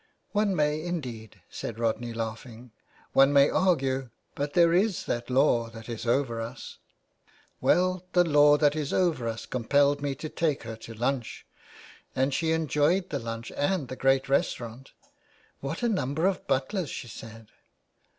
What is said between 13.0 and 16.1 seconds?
the lunch and the great restaurant.' What a